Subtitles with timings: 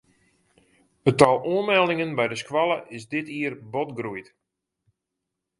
[1.09, 4.27] It tal oanmeldingen by de skoalle is dit jier bot groeid.